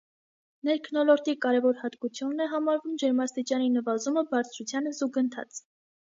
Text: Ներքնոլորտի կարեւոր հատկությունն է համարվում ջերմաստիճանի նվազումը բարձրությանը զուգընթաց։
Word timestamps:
Ներքնոլորտի 0.67 1.33
կարեւոր 1.43 1.75
հատկությունն 1.81 2.41
է 2.45 2.47
համարվում 2.53 2.95
ջերմաստիճանի 3.03 3.67
նվազումը 3.75 4.23
բարձրությանը 4.31 4.95
զուգընթաց։ 5.01 5.61